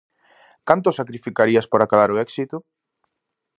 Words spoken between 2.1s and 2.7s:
o éxito?